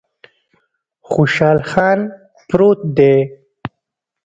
خوشحال 1.09 1.59
خان 1.69 1.99
پروت 2.47 2.79
دی 2.95 3.15